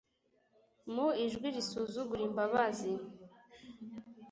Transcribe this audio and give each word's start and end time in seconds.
Mu 0.93 1.07
ijwi 1.25 1.47
risuzugura 1.55 2.23
imbabazi 2.29 2.91